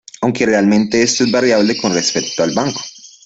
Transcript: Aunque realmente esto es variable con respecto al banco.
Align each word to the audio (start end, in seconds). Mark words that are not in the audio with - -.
Aunque 0.23 0.47
realmente 0.47 1.03
esto 1.03 1.23
es 1.23 1.29
variable 1.31 1.77
con 1.77 1.93
respecto 1.93 2.41
al 2.41 2.55
banco. 2.55 2.81